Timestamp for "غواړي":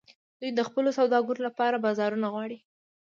2.33-2.57